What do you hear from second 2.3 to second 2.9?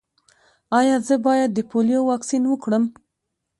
وکړم؟